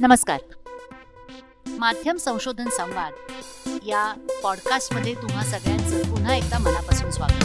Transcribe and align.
नमस्कार. 0.00 0.40
माध्यम 1.66 2.16
संशोधन 2.16 2.68
संवाद 2.68 3.12
या 3.86 4.14
पॉडकास्टमध्ये 4.42 5.14
तुम्हा 5.14 5.44
सगळ्यांचं 5.44 6.10
पुन्हा 6.10 6.34
एकदा 6.34 6.58
मनापासून 6.58 7.10
स्वागत. 7.10 7.44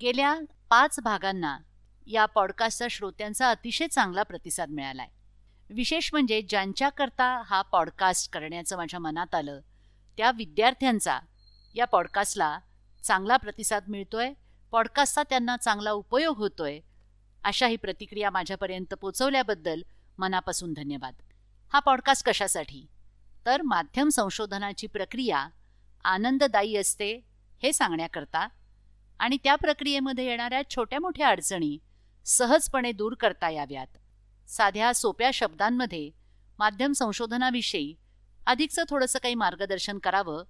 गेल्या 0.00 0.38
पाच 0.70 1.00
भागांना 1.00 1.58
या 2.06 2.26
पॉडकास्टचा 2.26 2.86
श्रोत्यांचा 2.90 3.50
अतिशय 3.50 3.86
चांगला 3.86 4.22
प्रतिसाद 4.22 4.70
मिळालाय. 4.70 5.08
विशेष 5.70 6.08
म्हणजे 6.12 6.42
ज्यांच्याकरता 6.42 7.42
हा 7.46 7.62
पॉडकास्ट 7.62 8.32
करण्याचं 8.32 8.76
माझ्या 8.76 9.00
मनात 9.00 9.34
आलं 9.34 9.60
त्या 10.16 10.30
विद्यार्थ्यांचा 10.30 11.18
या 11.74 11.84
पॉडकास्टला 11.84 12.58
चांगला 13.04 13.36
प्रतिसाद 13.36 13.84
मिळतोय 13.88 14.32
पॉडकास्टचा 14.70 15.22
त्यांना 15.22 15.56
चांगला 15.56 15.90
उपयोग 15.90 16.36
होतोय 16.36 16.80
अशा 17.44 17.66
ही 17.66 17.76
प्रतिक्रिया 17.76 18.30
माझ्यापर्यंत 18.30 18.94
पोचवल्याबद्दल 18.94 19.82
मनापासून 20.18 20.72
धन्यवाद. 20.72 21.14
हा 21.72 21.78
पॉडकास्ट 21.78 22.26
कशासाठी? 22.26 22.86
तर 23.46 23.62
माध्यम 23.62 24.08
संशोधनाची 24.08 24.86
प्रक्रिया 24.86 25.48
आनंददायी 26.04 26.76
असते 26.76 27.20
हे 27.62 27.72
सांगण्याकरता 27.72 28.48
आणि 29.18 29.36
त्या 29.44 29.56
प्रक्रियेमध्ये 29.56 30.26
येणाऱ्या 30.26 30.62
छोट्या 30.70 31.00
मोठ्या 31.00 31.28
अडचणी 31.28 31.78
सहजपणे 32.24 32.92
दूर 32.92 33.14
करता 33.14 33.50
याव्यात. 33.50 33.86
साध्या 34.48 34.94
सोप्या 34.94 35.30
शब्दांमध्ये 35.34 36.10
माध्यम 36.58 36.92
संशोधनाविषयी 36.92 37.94
अधिकचं 38.46 38.82
थोडंसं 38.88 39.18
काही 39.18 39.34
मार्गदर्शन 39.34 39.98
करावं 39.98 40.44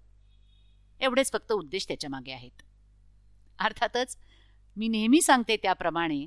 एवढेच 1.01 1.33
फक्त 1.33 1.53
उद्देश 1.53 1.89
त्याच्यामागे 1.89 2.33
आहेत. 2.33 2.63
अर्थातच 3.59 4.17
मी 4.77 4.89
नेहमी 4.89 5.23
सांगते 5.23 5.57
त्याप्रमाणे 5.57 6.27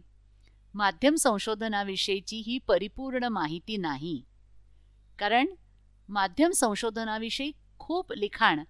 माध्यम 0.78 1.16
संशोधनाविषयीची 1.16 2.38
ही 2.38 2.58
परिपूर्ण 2.58 3.24
माहिती 3.24 3.78
नाही. 3.78 4.24
कारण 5.20 5.46
माध्यम 6.10 6.52
संशोधनाविषयी 6.52 7.52
खूप 7.80 8.14
लिखाण 8.14 8.64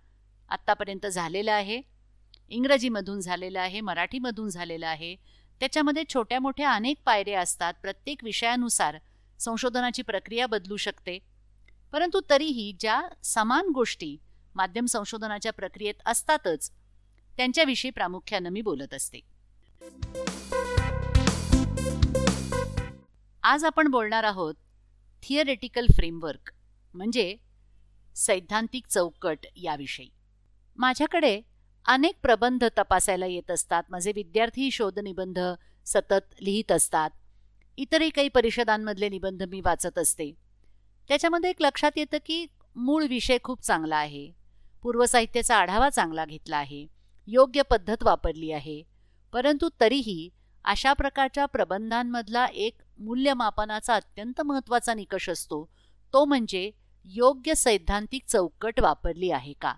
आत्तापर्यंत 0.50 1.06
झालेलं 1.06 1.52
आहे. 1.52 1.82
इंग्रजीमधून 2.50 3.20
झालेलं 3.20 3.60
आहे 3.60 3.82
मराठीमधून 3.82 4.50
झालेलं 4.50 4.88
आहे. 4.88 5.16
त्याच्यामध्ये 5.60 6.04
छोट्या 6.14 6.40
मोठ्या 6.40 6.72
अनेक 6.72 6.98
पायऱ्या 7.06 7.42
असतात. 7.42 7.74
प्रत्येक 7.82 8.24
विषयानुसार 8.24 8.98
संशोधनाची 9.40 10.02
प्रक्रिया 10.02 10.48
बदलू 10.48 10.78
शकते. 10.78 11.20
परंतु 11.92 12.22
तरीही 12.30 12.74
ज्या 12.80 13.02
समान 13.24 13.68
गोष्टी 13.68 14.18
माध्यम 14.56 14.86
संशोधनाच्या 14.86 15.54
प्रक्रियेत 15.54 15.96
असतातच 16.06 16.72
त्यांच्याविषयी 17.38 17.92
प्रामुख्यानं 17.92 18.50
मी 18.50 18.62
बोलत 18.62 18.94
असते. 18.94 19.20
आज 23.50 23.66
आपण 23.66 23.88
बोलणार 23.88 24.24
आहोत 24.24 24.56
थिअरेटिकल 25.24 25.86
फ्रेमवर्क 25.96 26.52
म्हणजे 26.94 27.38
सैद्धांतिक 28.16 28.88
चौकट 28.88 29.38
याविषयी. 29.56 30.10
माझ्याकडे 30.76 31.42
अनेक 31.86 32.20
प्रबंध 32.22 32.64
तपासायला 32.78 33.26
येत 33.26 33.52
असतात. 33.52 33.84
माझे 33.90 34.12
विद्यार्थी 34.16 34.72
शोधनिबंध 34.72 35.40
सतत 35.86 36.42
लिहित 36.42 36.72
असतात. 36.72 37.10
इतरही 37.78 38.10
काही 38.10 38.30
परिषदांमधले 38.30 39.10
निबंध 39.10 39.44
मी 39.44 39.62
वाचत 39.62 39.98
असते. 39.98 40.34
त्याच्यामध्ये 41.08 41.50
एक 41.50 41.58
लक्षात 41.60 41.92
येतं 41.96 42.18
की 42.26 42.46
मूळ 42.76 43.06
विषय 43.06 43.38
खूप 43.44 43.62
चांगला 43.62 43.98
आहे. 43.98 44.32
पूर्वसाहित्याचा 44.82 45.58
आढावा 45.58 45.90
चांगला 45.90 46.26
घेतला 46.26 46.58
आहे. 46.58 46.88
योग्य 47.28 47.62
पद्धत 47.62 48.04
वापरली 48.04 48.52
आहे. 48.52 48.84
परंतु 49.34 49.70
तरीही 49.80 50.30
अशा 50.66 50.94
प्रकारच्या 50.94 51.46
प्रबंधांमधला 51.46 52.46
एक 52.46 52.78
मूल्यमापनाचा 53.00 53.96
अत्यंत 53.96 54.42
महत्त्वाचा 54.42 54.94
निकष 54.94 55.30
असतो. 55.30 55.70
तो 56.14 56.26
म्हणजे 56.26 56.72
योग्य 57.06 57.56
सैद्धांतिक 57.56 58.24
चौकट 58.28 58.80
वापरली 58.80 59.32
आहे 59.32 59.54
का? 59.54 59.74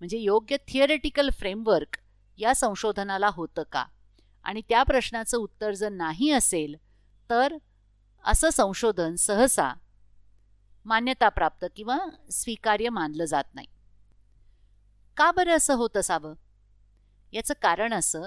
म्हणजे 0.00 0.18
योग्य 0.18 0.56
थिअरेटिकल 0.68 1.30
फ्रेमवर्क 1.30 1.98
या 2.38 2.54
संशोधनाला 2.54 3.28
होतं 3.32 3.62
का? 3.72 3.84
आणि 4.44 4.62
त्या 4.68 4.82
प्रश्नाचं 4.82 5.38
उत्तर 5.38 5.72
जर 5.72 5.88
नाही 5.88 6.30
असेल 6.30 6.76
तर 7.30 7.56
असं 8.24 8.50
संशोधन 8.50 9.14
सहसा 9.14 9.72
मान्यताप्राप्त 10.84 11.66
किंवा 11.76 11.98
स्वीकार्य 12.30 12.88
मानलं 12.88 13.24
जात 13.24 13.44
नाही. 13.54 13.66
का 15.16 15.30
बरं 15.32 15.56
असं 15.56 15.74
होत 15.74 15.96
असावं? 15.96 16.34
याचं 17.32 17.54
कारण 17.62 17.92
असं 17.92 18.22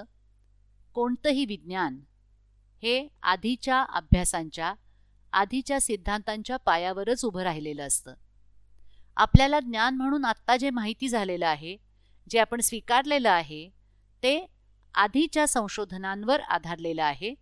कोणतंही 0.94 1.44
विज्ञान 1.44 1.98
हे 2.82 3.08
आधीच्या 3.22 3.82
अभ्यासांच्या 3.88 4.74
आधीच्या 5.32 5.80
सिद्धांतांच्या 5.80 6.56
पायावरच 6.56 7.24
उभं 7.24 7.42
राहिलेलं 7.42 7.86
असतं. 7.86 8.14
आपल्याला 9.16 9.60
ज्ञान 9.60 9.96
म्हणून 9.96 10.24
आत्ता 10.24 10.56
जे 10.56 10.70
माहिती 10.70 11.08
झालेलं 11.08 11.46
आहे 11.46 11.76
जे 12.30 12.38
आपण 12.38 12.60
स्वीकारलेलं 12.60 13.30
आहे 13.30 13.68
ते 14.22 14.46
आधीच्या 14.94 15.46
संशोधनांवर 15.46 16.40
आधारलेलं 16.40 17.02
आहे. 17.02 17.34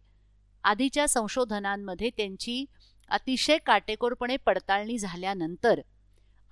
आधीच्या 0.64 1.06
संशोधनांमध्ये 1.08 2.10
त्यांची 2.16 2.64
अतिशय 3.10 3.58
काटेकोरपणे 3.58 4.36
पडताळणी 4.36 4.98
झाल्यानंतर 4.98 5.80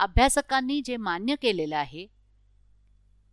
अभ्यासकांनी 0.00 0.80
जे 0.84 0.96
मान्य 0.96 1.34
केलेलं 1.42 1.76
आहे 1.76 2.06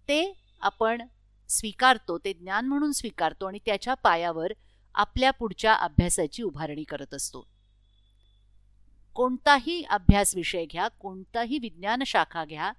ते 0.09 0.33
आपण 0.61 1.01
स्वीकारतो 1.49 2.17
ते 2.17 2.33
ज्ञान 2.33 2.65
म्हणून 2.65 2.91
स्वीकारतो 2.91 3.45
आणि 3.45 3.59
त्याच्या 3.65 3.93
पायावर 3.93 4.53
आपल्या 4.95 5.31
पुढच्या 5.31 5.73
अभ्यासाची 5.73 6.43
उभारणी 6.43 6.83
करत 6.83 7.13
असतो. 7.13 7.47
कोणताही 9.15 9.83
अभ्यास 9.83 10.35
विषय 10.35 10.65
घ्या 10.65 10.87
कोणताही 10.87 11.59
विज्ञान 11.59 12.03
शाखा 12.03 12.45
घ्या 12.45 12.71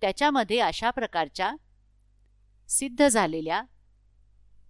त्याच्यामध्ये 0.00 0.58
अशा 0.58 0.90
प्रकारच्या 0.90 1.54
सिद्ध 2.68 3.08
झालेल्या 3.08 3.62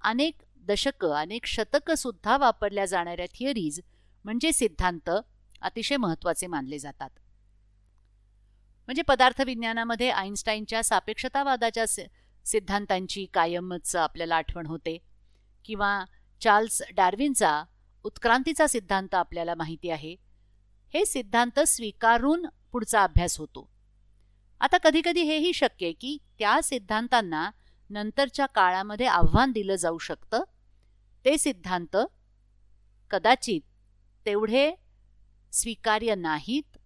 अनेक 0.01 0.43
दशकं 0.57 1.15
अनेक 1.15 1.47
शतकंसुद्धा 1.47 2.37
वापरल्या 2.37 2.87
जाणाऱ्या 2.87 3.27
थिअरीज 3.35 3.81
म्हणजे 4.25 4.53
सिद्धांत 4.53 5.11
अतिशय 5.63 5.97
महत्त्वाचे 5.97 6.47
मानले 6.47 6.79
जातात. 6.79 7.11
म्हणजे 8.89 9.03
पदार्थ 9.03 9.41
विज्ञानामध्ये 9.41 10.11
आईन्स्टाईनच्या 10.11 10.83
सापेक्षतावादाच्या 10.83 11.85
सिद्धांतांची 12.45 13.27
कायमच 13.27 13.97
आपल्याला 13.97 14.37
आठवण 14.37 14.67
होते. 14.67 14.99
किंवा 15.65 16.05
चार्ल्स 16.41 16.83
डार्विनचा 16.95 17.65
उत्क्रांतीचा 18.05 18.67
सिद्धांत 18.67 19.15
आपल्याला 19.15 19.55
माहिती 19.55 19.91
आहे. 19.91 20.17
हे 20.95 21.07
सिद्धांत 21.07 21.61
स्वीकारून 21.61 22.47
पुढचा 22.73 23.03
अभ्यास 23.03 23.39
होतो. 23.39 23.71
आता 24.61 24.79
कधीकधी 24.79 25.23
हेही 25.23 25.53
शक्य 25.53 25.87
आहे 25.87 25.93
की 25.93 26.19
त्या 26.39 26.61
सिद्धांतांना 26.63 27.51
नंतरच्या 27.91 28.47
काळामध्ये 28.47 29.07
आव्हान 29.07 29.53
दिलं 29.53 29.75
जाऊ 29.75 29.99
शकतं. 29.99 30.43
ते 31.25 31.39
सिद्धांत 31.39 31.97
कदाचित 33.11 33.61
तेवढे 34.27 34.75
स्वीकार्य 35.53 36.15
नाहीत. 36.15 36.79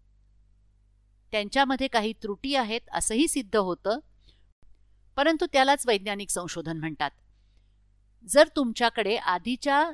त्यांच्यामध्ये 1.30 1.88
काही 1.88 2.12
त्रुटी 2.12 2.54
आहेत 2.54 2.80
असंही 2.92 3.28
सिद्ध 3.28 3.56
होतं. 3.56 3.98
परंतु 5.16 5.46
त्यालाच 5.52 5.86
वैज्ञानिक 5.86 6.30
संशोधन 6.30 6.76
म्हणतात. 6.76 7.10
जर 8.28 8.48
तुमच्याकडे 8.56 9.16
आधीच्या 9.16 9.90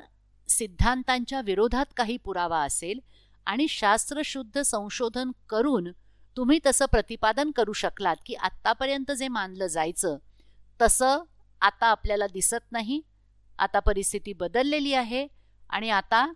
सिद्धांतांच्या 0.49 1.41
विरोधात 1.41 1.85
काही 1.97 2.17
पुरावा 2.17 2.63
असेल 2.63 2.99
आणि 3.45 3.67
शास्त्रशुद्ध 3.67 4.61
संशोधन 4.61 5.31
करून 5.49 5.91
तुम्ही 6.37 6.59
तसं 6.65 6.85
प्रतिपादन 6.85 7.51
करू 7.51 7.73
शकलात 7.73 8.15
की 8.25 8.33
आत्तापर्यंत 8.33 9.11
जे 9.11 9.27
मानलं 9.27 9.67
जायचं 9.67 10.17
तसं 10.81 11.23
आता 11.61 11.85
आपल्याला 11.85 12.27
दिसत 12.27 12.71
नाही 12.71 13.01
आता 13.59 13.79
परिस्थिती 13.79 14.33
बदललेली 14.33 14.93
आहे 14.93 15.27
आणि 15.69 15.89
आता 15.89 16.31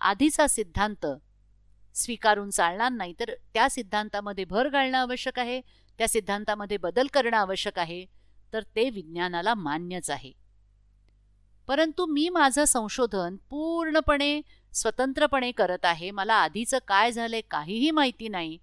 आधीचा 0.00 0.46
सिद्धांत 0.46 1.06
स्वीकारून 1.94 2.50
चालणार 2.50 2.90
नाही 2.92 3.14
तर 3.20 3.34
त्या 3.54 3.68
सिद्धांतामध्ये 3.68 4.44
भर 4.44 4.68
घालणं 4.68 4.98
आवश्यक 4.98 5.38
आहे 5.38 5.60
त्या 5.98 6.08
सिद्धांतामध्ये 6.08 6.76
बदल 6.76 7.06
करणं 7.06 7.36
आवश्यक 7.36 7.78
आहे. 7.78 8.04
तर 8.52 8.62
ते 8.62 8.90
विज्ञानाला 8.90 9.54
मान्यच 9.54 10.10
आहे. 10.10 10.32
परंतु 11.66 12.06
मी 12.06 12.28
माझं 12.28 12.64
संशोधन 12.64 13.36
पूर्णपणे 13.36 14.40
स्वतंत्रपणे 14.72 15.52
करत 15.52 15.84
आहे. 15.84 16.10
मला 16.10 16.34
आधीचं 16.34 16.78
काय 16.88 17.12
झालंय 17.12 17.40
काहीही 17.40 17.90
माहिती 17.90 18.28
नाही. 18.28 18.58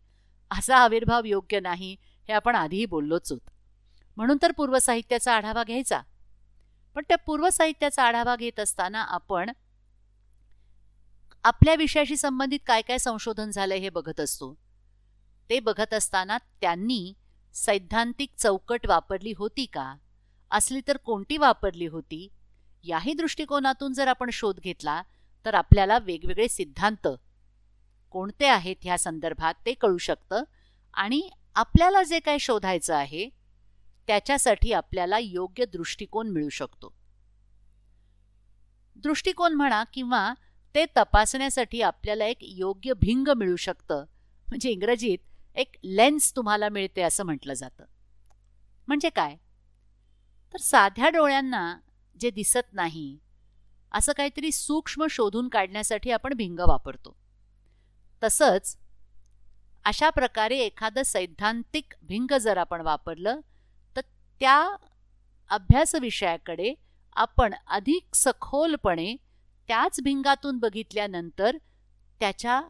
असा 0.52 0.78
आविर्भाव 0.78 1.26
योग्य 1.26 1.60
नाही 1.60 1.96
हे 2.28 2.34
आपण 2.34 2.56
आधीही 2.56 2.86
बोललोच 2.86 3.32
होत. 3.32 3.40
म्हणून 4.18 4.38
तर 4.42 4.52
पूर्वसाहित्याचा 4.52 5.34
आढावा 5.34 5.64
घ्यायचा. 5.64 6.02
पण 6.96 7.04
त्या 7.08 7.18
पूर्वसाहित्याचा 7.18 8.04
आढावा 8.04 8.36
घेत 8.36 8.60
असताना 8.60 9.02
आपण 9.02 9.50
आपल्या 11.44 11.76
विषयाशी 11.76 12.18
संबंधित 12.18 12.60
काय 12.68 12.82
काय 12.82 12.98
संशोधन 12.98 13.52
झालंय 13.52 13.78
हे 13.78 13.90
बघत 13.90 14.20
असतो. 14.20 14.58
ते 15.50 15.60
बघत 15.60 15.94
असताना 15.94 16.38
त्यांनी 16.62 17.14
सैद्धांतिक 17.56 18.30
चौकट 18.38 18.86
वापरली 18.86 19.34
होती 19.38 19.66
का? 19.66 19.96
असली 20.52 20.82
तर 20.88 20.98
कोणती 20.98 21.38
वापरली 21.38 21.86
होती? 21.86 22.28
याही 22.84 23.14
दृष्टिकोनातून 23.14 23.94
जर 23.94 24.08
आपण 24.08 24.30
शोध 24.30 24.60
घेतला 24.60 25.02
तर 25.46 25.54
आपल्याला 25.54 25.98
वेगवेगळे 25.98 26.48
सिद्धांत 26.48 27.08
कोणते 28.12 28.46
आहेत 28.46 28.76
ह्या 28.82 28.98
संदर्भात 28.98 29.54
ते 29.66 29.74
कळू 29.74 29.98
शकतं 29.98 30.44
आणि 30.94 31.30
आपल्याला 31.56 32.04
जे 32.04 32.20
काय 32.20 32.38
शोधायचं 32.38 32.96
आहे 32.96 33.30
त्याच्यासाठी 34.08 34.72
आपल्याला 34.74 35.18
योग्य 35.20 35.66
दृष्टिकोन 35.66 36.30
मिळू 36.30 36.50
शकतो. 36.50 36.94
दृष्टिकोन 38.96 39.54
म्हणा 39.54 39.84
किंवा 39.94 40.34
ते 40.76 40.86
तपासण्यासाठी 40.98 41.82
आपल्याला 41.82 42.26
एक 42.26 42.38
योग्य 42.42 42.94
भिंग 42.94 43.28
मिळू 43.38 43.56
शकतं. 43.56 44.06
म्हणजे 44.48 44.70
इंग्रजीत 44.70 45.18
एक 45.56 45.78
लेन्स 45.84 46.36
तुम्हाला 46.36 46.70
मिळते 46.70 47.02
असं 47.02 47.24
म्हटलं 47.24 47.54
जातं. 47.54 47.86
म्हणजे 48.88 49.10
काय? 49.10 49.36
तर 50.54 50.58
साध्या 50.58 51.10
डोळ्यांना 51.10 51.78
जे 52.20 52.30
दिसत 52.30 52.74
नाही 52.74 53.18
असं 53.92 54.14
काहीतरी 54.18 54.52
सूक्ष्म 54.52 55.06
शोधून 55.10 55.48
काढण्यासाठी 55.48 56.12
आपण 56.12 56.34
भिंग 56.34 56.60
वापरतो. 56.60 57.16
तसंच 58.24 58.78
अशा 59.86 60.10
प्रकारे 60.10 60.58
एखादं 60.58 61.04
सैद्धांतिक 61.04 61.94
भिंग 62.02 62.38
जर 62.38 62.58
आपण 62.58 62.82
वापरलं 62.82 63.40
तर 63.96 64.02
त्या 64.40 64.76
अभ्यास 65.50 65.96
विषयाकडे 65.96 66.74
आपण 67.16 67.54
अधिक 67.68 68.16
सखोलपणे 68.16 69.16
त्याच 69.68 70.00
भिंगातून 70.04 70.58
बघितल्यानंतर 70.58 71.58
त्याच्या 72.20 72.62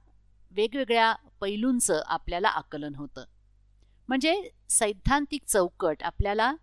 वेगवेगळ्या 0.51 1.15
पैलूंचं 1.41 2.01
आपल्याला 2.05 2.47
आकलन 2.47 2.95
होतं. 2.95 3.25
म्हणजे 4.07 4.49
सैद्धांतिक 4.69 5.41
चौकट 5.47 6.03
आपल्याला 6.03 6.53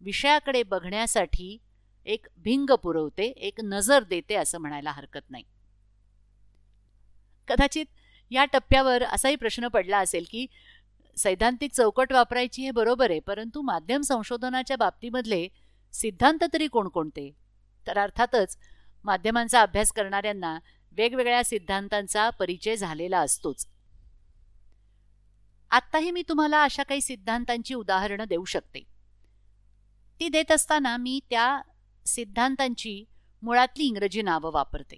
विषयाकडे 0.00 0.62
बघण्यासाठी 0.62 1.58
एक 2.06 2.26
भिंग 2.36 2.70
पुरवते 2.70 3.24
एक 3.24 3.60
नजर 3.60 4.02
देते 4.02 4.34
असं 4.34 4.58
म्हणायला 4.58 4.90
हरकत 4.90 5.30
नाही. 5.30 5.44
कदाचित 7.48 7.86
या 8.30 8.44
टप्प्यावर 8.44 9.02
असाही 9.02 9.36
प्रश्न 9.36 9.68
पडला 9.68 9.98
असेल 9.98 10.24
की 10.30 10.46
सैद्धांतिक 11.16 11.72
चौकट 11.72 12.12
वापरायची 12.12 12.62
हे 12.62 12.70
बरोबर 12.70 13.10
आहे 13.10 13.20
परंतु 13.20 13.62
माध्यम 13.62 14.00
संशोधनाच्या 14.00 14.76
बाबतीमधले 14.76 15.48
सिद्धांत 15.92 16.44
तरी 16.52 16.66
कोणकोणते? 16.66 17.30
तर 17.86 17.98
अर्थातच 17.98 18.56
माध्यमांचा 19.04 19.62
अभ्यास 19.62 19.92
करणाऱ्यांना 19.92 20.58
वेगवेगळ्या 20.92 21.44
सिद्धांतांचा 21.44 22.30
परिचय 22.30 22.76
झालेला 22.76 23.20
असतोच. 23.20 23.66
आत्ताही 25.70 26.10
मी 26.10 26.22
तुम्हाला 26.28 26.62
अशा 26.62 26.82
काही 26.82 27.00
सिद्धांतांची 27.00 27.74
उदाहरणं 27.74 28.24
देऊ 28.28 28.44
शकते. 28.44 28.80
ती 30.20 30.28
देत 30.28 30.52
असताना 30.52 30.96
मी 30.96 31.20
त्या 31.30 31.62
सिद्धांतांची 32.06 33.04
मुळातली 33.42 33.84
इंग्रजी 33.84 34.22
नावं 34.22 34.52
वापरते. 34.52 34.96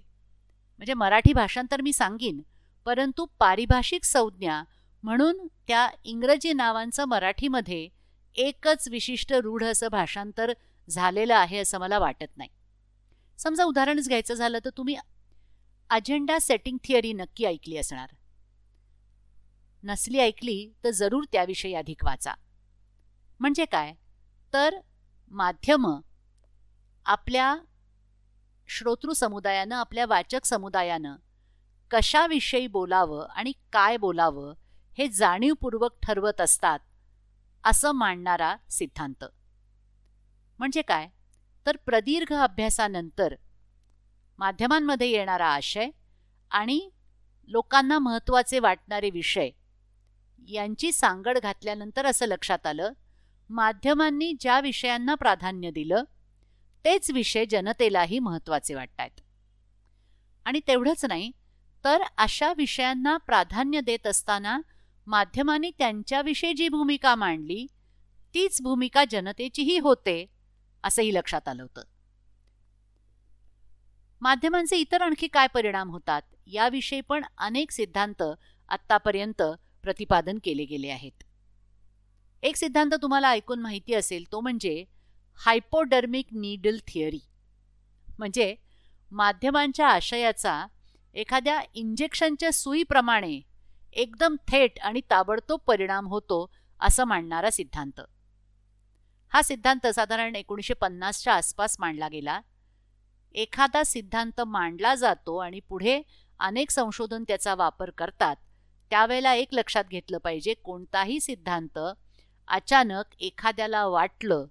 म्हणजे 0.77 0.93
मराठी 0.93 1.33
भाषांतर 1.33 1.81
मी 1.81 1.93
सांगीन 1.93 2.41
परंतु 2.85 3.25
पारिभाषिक 3.39 4.03
संज्ञा 4.03 4.63
म्हणून 5.03 5.47
त्या 5.67 5.89
इंग्रजी 6.03 6.53
नावांचं 6.53 7.05
मराठीमध्ये 7.05 7.89
एकच 8.35 8.87
विशिष्ट 8.87 9.33
रूढ 9.33 9.63
असं 9.63 9.87
भाषांतर 9.87 10.53
झालेलं 10.89 11.35
आहे 11.35 11.57
असं 11.57 11.79
मला 11.79 11.99
वाटत 11.99 12.37
नाही. 12.37 12.49
समजा 13.37 13.63
उदाहरणच 13.63 14.07
घ्यायचं 14.07 14.33
झालं 14.33 14.59
तर 14.65 14.69
तुम्ही 14.77 14.95
अजेंडा 15.91 16.39
सेटिंग 16.39 16.77
थिअरी 16.83 17.13
नक्की 17.13 17.45
ऐकली 17.45 17.77
असणार. 17.77 18.09
नसली 19.83 20.19
ऐकली 20.19 20.73
तर 20.83 20.89
जरूर 20.89 21.23
त्याविषयी 21.31 21.73
अधिक 21.73 22.05
वाचा. 22.05 22.33
म्हणजे 23.39 23.65
काय? 23.65 23.95
तर 24.53 24.75
माध्यम 25.31 25.99
आपल्या 27.05 27.57
श्रोतृ 28.67 29.13
समुदायानं 29.13 29.75
आपल्या 29.75 30.05
वाचक 30.05 30.45
समुदायानं 30.45 31.15
कशाविषयी 31.91 32.67
बोलावं 32.67 33.27
आणि 33.27 33.51
काय 33.71 33.97
बोलावं 33.97 34.53
हे 34.97 35.07
जाणीवपूर्वक 35.07 35.91
ठरवत 36.03 36.41
असतात 36.41 36.79
असं 37.63 37.91
मांडणारा 37.91 38.55
सिद्धांत. 38.69 39.23
म्हणजे 40.59 40.81
काय? 40.81 41.09
तर 41.65 41.77
प्रदीर्घ 41.77 42.33
अभ्यासानंतर 42.33 43.35
माध्यमांमध्ये 44.41 45.07
येणारा 45.07 45.47
आशय 45.47 45.89
आणि 46.51 46.89
लोकांना 47.47 47.99
महत्त्वाचे 47.99 48.59
वाटणारे 48.59 49.09
विषय 49.09 49.49
यांची 50.47 50.91
सांगड 50.91 51.37
घातल्यानंतर 51.37 52.05
असं 52.05 52.25
लक्षात 52.25 52.65
आलं 52.65 52.93
माध्यमांनी 53.49 54.33
ज्या 54.39 54.59
विषयांना 54.59 55.15
प्राधान्य 55.15 55.71
दिलं 55.71 56.03
तेच 56.85 57.11
विषय 57.11 57.45
जनतेलाही 57.45 58.19
महत्त्वाचे 58.19 58.73
वाटतात 58.73 59.09
आणि 60.45 60.59
तेवढंच 60.67 61.05
नाही 61.05 61.31
तर 61.85 62.01
अशा 62.17 62.53
विषयांना 62.57 63.17
प्राधान्य 63.17 63.81
देत 63.81 64.07
असताना 64.07 64.59
माध्यमांनी 65.07 65.71
त्यांच्याविषयी 65.77 66.53
जी 66.53 66.69
भूमिका 66.69 67.15
मांडली 67.15 67.65
तीच 68.33 68.61
भूमिका 68.61 69.03
जनतेचीही 69.11 69.79
होते 69.79 70.25
असंही 70.83 71.13
लक्षात 71.13 71.47
आलं 71.47 71.61
होतं. 71.61 71.81
माध्यमांचे 74.21 74.77
इतर 74.77 75.01
आणखी 75.01 75.27
काय 75.27 75.47
परिणाम 75.47 75.89
होतात? 75.89 76.21
याविषयी 76.47 77.01
पण 77.01 77.23
अनेक 77.37 77.71
सिद्धांत 77.71 78.23
आत्तापर्यंत 78.69 79.41
प्रतिपादन 79.83 80.37
केले 80.43 80.65
गेले 80.65 80.89
आहेत. 80.89 81.23
एक 82.43 82.55
सिद्धांत 82.55 82.91
तुम्हाला 83.01 83.29
ऐकून 83.29 83.59
माहिती 83.59 83.93
असेल 83.93 84.31
तो 84.31 84.39
म्हणजे 84.39 84.85
हायपोडर्मिक 85.45 86.27
नीडल 86.31 86.77
थिअरी. 86.87 87.19
म्हणजे 88.19 88.55
माध्यमांच्या 89.11 89.87
आशयाचा 89.87 90.65
एखाद्या 91.13 91.61
इंजेक्शनच्या 91.73 92.51
सुईप्रमाणे 92.51 93.41
एकदम 93.93 94.35
थेट 94.47 94.79
आणि 94.79 95.01
ताबडतोब 95.09 95.59
परिणाम 95.59 96.07
होतो 96.07 96.51
असं 96.79 97.03
मांडणारा 97.03 97.49
सिद्धांत. 97.49 98.01
हा 99.29 99.41
सिद्धांत 99.41 99.87
साधारण 99.87 100.35
एकोणीसशे 100.35 100.73
पन्नासच्या 100.73 101.33
आसपास 101.33 101.75
मांडला 101.79 102.07
गेला. 102.07 102.41
एखादा 103.33 103.83
सिद्धांत 103.83 104.41
मांडला 104.41 104.95
जातो 104.95 105.37
आणि 105.37 105.59
पुढे 105.59 106.01
अनेक 106.39 106.71
संशोधन 106.71 107.23
त्याचा 107.23 107.55
वापर 107.55 107.89
करतात 107.89 108.35
त्यावेळेला 108.89 109.33
एक 109.33 109.47
लक्षात 109.51 109.83
घेतलं 109.89 110.17
पाहिजे 110.17 110.53
कोणताही 110.53 111.19
सिद्धांत 111.19 111.79
अचानक 112.47 113.03
एखाद्याला 113.19 113.85
वाटलं 113.85 114.45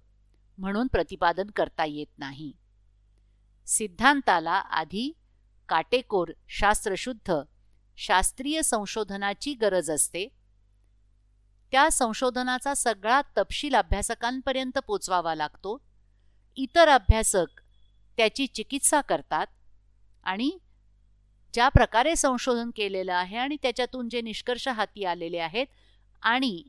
म्हणून 0.57 0.87
प्रतिपादन 0.87 1.47
करता 1.47 1.85
येत 1.85 2.19
नाही. 2.19 2.53
सिद्धांताला 3.65 4.51
आधी 4.51 5.11
काटेकोर 5.69 6.31
शास्त्रशुद्ध 6.47 7.33
शास्त्रीय 7.97 8.61
संशोधनाची 8.61 9.53
गरज 9.53 9.91
असते. 9.91 10.27
त्या 11.71 11.91
संशोधनाचा 11.91 12.73
सगळा 12.73 13.21
तपशील 13.37 13.75
अभ्यासकांपर्यंत 13.75 14.79
पोचवावा 14.79 15.35
लागतो. 15.35 15.77
इतर 16.55 16.87
अभ्यासक 16.87 17.60
त्याची 18.21 18.47
चिकित्सा 18.47 19.01
करतात 19.01 19.47
आणि 20.23 20.57
ज्या 21.53 21.69
प्रकारे 21.69 22.15
संशोधन 22.15 22.69
केलेलं 22.75 23.13
आहे 23.13 23.37
आणि 23.37 23.57
त्याच्यातून 23.61 24.09
जे 24.09 24.21
निष्कर्ष 24.21 24.67
हाती 24.67 25.05
आलेले 25.05 25.37
आहेत 25.37 25.67
आणि 26.21 26.63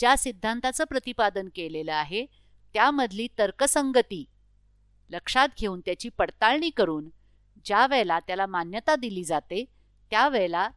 ज्या 0.00 0.16
सिद्धांताचं 0.16 0.84
प्रतिपादन 0.84 1.48
केलेलं 1.54 1.92
आहे 1.92 2.26
त्यामधली 2.74 3.28
तर्कसंगती 3.38 4.24
लक्षात 5.10 5.48
घेऊन 5.58 5.80
त्याची 5.80 6.08
पडताळणी 6.08 6.70
करून 6.70 7.08
ज्या 7.64 7.86
वेळेला 7.86 8.20
त्याला 8.20 8.46
मान्यता 8.46 8.96
दिली 8.96 9.24
जाते 9.24 9.64
त्यावेळेला 10.10 10.68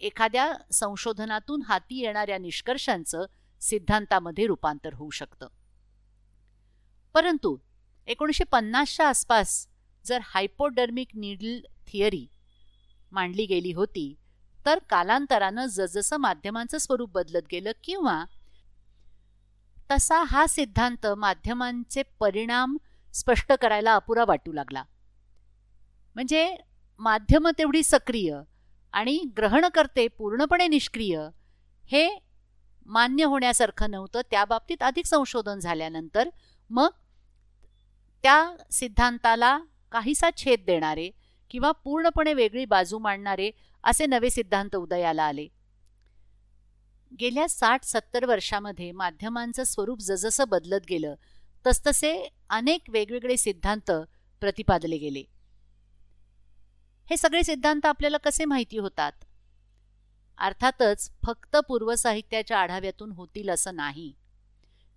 एखाद्या 0.00 0.52
संशोधनातून 0.72 1.62
हाती 1.62 2.00
येणाऱ्या 2.00 2.38
निष्कर्षांचं 2.38 3.26
सिद्धांतामध्ये 3.60 4.46
रूपांतर 4.46 4.94
होऊ 4.94 5.10
शकतं. 5.10 5.46
परंतु 7.14 7.56
एकोणीसशे 8.06 8.44
पन्नासच्या 8.44 9.08
आसपास 9.08 9.66
जर 10.04 10.18
हायपोडर्मिक 10.24 11.08
नीडल 11.14 11.58
थिअरी 11.86 12.26
मांडली 13.12 13.46
गेली 13.46 13.72
होती 13.72 14.14
तर 14.66 14.78
कालांतरानं 14.78 15.66
जसजसं 15.66 16.16
माध्यमांचं 16.16 16.78
स्वरूप 16.78 17.10
बदलत 17.10 17.42
गेलं 17.52 17.72
किंवा 17.84 18.24
तसा 19.90 20.22
हा 20.22 20.46
सिद्धांत 20.46 21.06
माध्यमांचे 21.06 22.02
परिणाम 22.20 22.76
स्पष्ट 23.14 23.52
करायला 23.52 23.94
अपुरा 23.94 24.24
वाटू 24.24 24.52
लागला. 24.52 24.84
म्हणजे 26.14 26.56
माध्यम 26.98 27.48
तेवढी 27.58 27.82
सक्रिय 27.82 28.40
आणि 28.92 29.18
ग्रहणकर्ते 29.36 30.08
पूर्णपणे 30.08 30.68
निष्क्रिय 30.68 31.28
हे 31.84 32.08
मान्य 32.86 33.24
होण्यासारखं 33.24 33.90
नव्हतं. 33.90 34.20
त्या 34.30 34.44
बाबतीत 34.44 34.82
अधिक 34.82 35.06
संशोधन 35.06 35.58
झाल्यानंतर 35.58 36.28
मग 36.70 36.88
त्या 38.22 38.56
सिद्धांताला 38.70 39.58
काहीसा 39.92 40.30
छेद 40.36 40.60
देणारे 40.66 41.10
किंवा 41.50 41.70
पूर्णपणे 41.70 42.34
वेगळी 42.34 42.64
बाजू 42.64 42.98
मांडणारे 42.98 43.50
असे 43.82 44.06
नवे 44.06 44.30
सिद्धांत 44.30 44.76
उदयाला 44.76 45.22
आले. 45.22 45.48
गेल्या 47.20 47.48
साठ 47.48 47.84
सत्तर 47.84 48.24
वर्षामध्ये 48.24 48.92
माध्यमांचं 48.92 49.64
स्वरूप 49.64 49.98
जसजसं 49.98 50.44
बदलत 50.48 50.80
गेलं 50.90 51.14
तसतसे 51.66 52.28
अनेक 52.50 52.82
वेगवेगळे 52.88 53.36
सिद्धांत 53.36 53.90
प्रतिपादले 54.40 54.98
गेले. 54.98 55.22
हे 57.10 57.16
सगळे 57.16 57.42
सिद्धांत 57.42 57.86
आपल्याला 57.86 58.16
कसे 58.16 58.44
माहिती 58.44 58.78
होतात? 58.78 59.12
अर्थातच 60.38 61.10
फक्त 61.26 61.56
पूर्वसाहित्याच्या 61.56 62.58
आढाव्यातून 62.58 63.12
होतील 63.12 63.50
असं 63.50 63.74
नाही. 63.74 64.12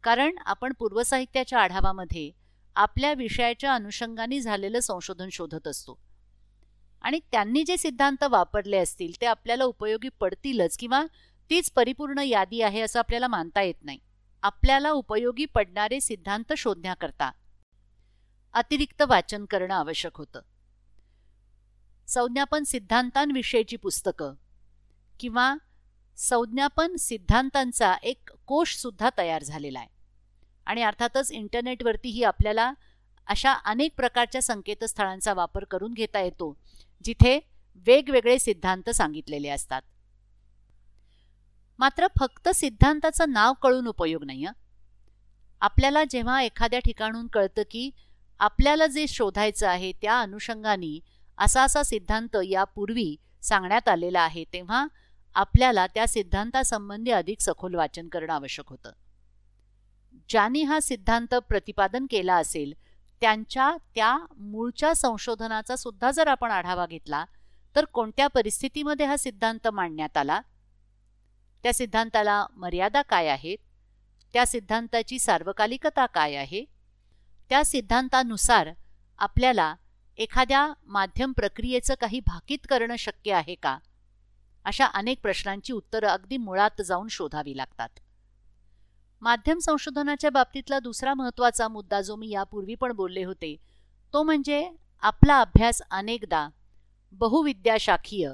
कारण 0.03 0.35
आपण 0.45 0.73
पूर्वसाहित्याच्या 0.73 1.59
आढावामध्ये 1.59 2.44
आपल्या 2.75 3.13
विषयाच्या 3.13 3.73
अनुषंगाने 3.73 4.41
झालेलं 4.41 4.79
संशोधन 4.79 5.29
शोधत 5.31 5.67
असतो. 5.67 5.99
आणि 7.01 7.19
त्यांनी 7.31 7.63
जे 7.63 7.77
सिद्धांत 7.77 8.23
वापरले 8.23 8.77
असतील 8.77 9.21
ते 9.21 9.25
आपल्याला 9.25 9.63
उपयोगी 9.63 10.09
पडतीलच 10.09 10.77
किंवा 10.77 11.05
तीच 11.49 11.71
परिपूर्ण 11.71 12.17
यादी 12.17 12.61
आहे 12.61 12.81
असं 12.81 12.99
आपल्याला 12.99 13.27
मानता 13.27 13.61
येत 13.61 13.83
नाही. 13.83 13.99
आपल्याला 14.43 14.91
उपयोगी 14.91 15.45
पडणारे 15.45 16.01
सिद्धांत 16.01 16.53
शोधण्याकरता 16.57 17.31
अतिरिक्त 18.53 19.01
वाचन 19.01 19.45
करणं 19.45 19.73
आवश्यक 19.73 20.17
होतं. 20.17 20.41
संज्ञापन 22.07 22.63
सिद्धांतांविषयीची 22.63 23.75
पुस्तकं 23.75 24.33
किंवा 25.19 25.55
संज्ञापन 26.17 26.95
सिद्धांतांचा 26.95 27.93
एक 27.93 28.29
कोशसुद्धा 28.45 29.09
तयार 29.17 29.43
झालेला 29.43 29.79
आहे. 29.79 29.94
आणि 30.65 30.83
अर्थातच 30.83 31.31
इंटरनेटवरतीही 31.31 32.23
आपल्याला 32.23 32.71
अशा 33.27 33.53
अनेक 33.65 33.95
प्रकारच्या 33.97 34.41
संकेतस्थळांचा 34.41 35.33
वापर 35.33 35.63
करून 35.63 35.93
घेता 35.93 36.19
येतो 36.19 36.55
जिथे 37.05 37.39
वेगवेगळे 37.87 38.39
सिद्धांत 38.39 38.89
सांगितलेले 38.89 39.49
असतात. 39.49 39.81
मात्र 41.79 42.07
फक्त 42.19 42.49
सिद्धांताचं 42.49 43.31
नाव 43.31 43.53
कळून 43.53 43.87
उपयोग 43.87 44.23
नाही 44.23 44.45
आपल्याला 45.61 46.03
जेव्हा 46.03 46.41
एखाद्या 46.41 46.79
ठिकाणून 46.79 47.27
कळतं 47.27 47.61
की 47.71 47.89
आपल्याला 48.39 48.87
जे 48.87 49.07
शोधायचं 49.07 49.67
आहे 49.67 49.91
त्या 49.91 50.19
अनुषंगाने 50.21 50.99
असा 51.37 51.63
असा 51.63 51.83
सिद्धांत 51.83 52.37
यापूर्वी 52.43 53.15
सांगण्यात 53.41 53.87
आलेला 53.87 54.21
आहे 54.21 54.43
तेव्हा 54.53 54.87
आपल्याला 55.35 55.87
त्या 55.87 56.07
सिद्धांतासंबंधी 56.07 57.11
अधिक 57.11 57.41
सखोल 57.41 57.75
वाचन 57.75 58.07
करणं 58.07 58.33
आवश्यक 58.33 58.69
होतं. 58.69 58.91
ज्यांनी 60.29 60.63
हा 60.63 60.79
सिद्धांत 60.79 61.35
प्रतिपादन 61.35 62.05
केला 62.09 62.35
असेल 62.35 62.73
त्यांच्या 63.21 63.77
त्या 63.95 64.17
मूळच्या 64.37 64.93
संशोधनाचा 64.93 65.75
सुद्धा 65.75 66.11
जर 66.11 66.27
आपण 66.27 66.51
आढावा 66.51 66.85
घेतला 66.85 67.25
तर 67.75 67.85
कोणत्या 67.85 68.27
परिस्थितीमध्ये 68.27 69.05
हा 69.05 69.17
सिद्धांत 69.17 69.67
मांडण्यात 69.67 70.17
आला? 70.17 70.41
त्या 71.63 71.73
सिद्धांताला 71.73 72.45
मर्यादा 72.55 73.01
काय 73.01 73.27
आहेत? 73.27 73.57
त्या 74.33 74.45
सिद्धांताची 74.45 75.19
सार्वकालिकता 75.19 76.05
काय 76.05 76.35
आहे? 76.35 76.65
त्या 77.49 77.65
सिद्धांतानुसार 77.65 78.69
आपल्याला 79.17 79.75
एखाद्या 80.17 80.73
माध्यम 80.85 81.31
प्रक्रियेचं 81.31 81.93
काही 82.01 82.19
भाकीत 82.19 82.59
करणं 82.69 82.95
शक्य 82.95 83.33
आहे 83.33 83.55
का? 83.55 83.77
अशा 84.65 84.85
अनेक 84.85 85.21
प्रश्नांची 85.21 85.73
उत्तरं 85.73 86.07
अगदी 86.07 86.37
मुळात 86.37 86.81
जाऊन 86.81 87.07
शोधावी 87.07 87.57
लागतात. 87.57 87.89
माध्यम 89.21 89.59
संशोधनाच्या 89.59 90.29
बाबतीतला 90.29 90.79
दुसरा 90.79 91.13
महत्त्वाचा 91.13 91.67
मुद्दा 91.67 92.01
जो 92.01 92.15
मी 92.15 92.29
यापूर्वी 92.29 92.75
पण 92.75 92.91
बोलले 92.91 93.23
होते 93.23 93.55
तो 94.13 94.23
म्हणजे 94.23 94.71
आपला 95.01 95.39
अभ्यास 95.41 95.81
अनेकदा 95.91 96.49
बहुविद्याशाखीय 97.11 98.31